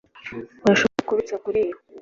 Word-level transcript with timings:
urashobora 0.63 1.07
kubitsa 1.07 1.35
kuriyo 1.43 1.75